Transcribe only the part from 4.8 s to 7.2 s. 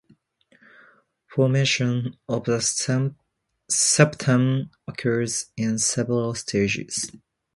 occurs in several stages.